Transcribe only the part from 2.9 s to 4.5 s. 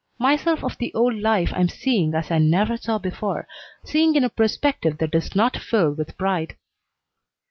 before, seeing in a